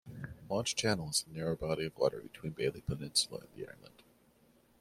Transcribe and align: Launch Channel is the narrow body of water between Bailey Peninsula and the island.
Launch 0.49 0.75
Channel 0.75 1.11
is 1.11 1.21
the 1.21 1.37
narrow 1.37 1.55
body 1.55 1.85
of 1.85 1.95
water 1.95 2.21
between 2.21 2.53
Bailey 2.53 2.81
Peninsula 2.81 3.41
and 3.41 3.49
the 3.53 3.67
island. 3.69 4.01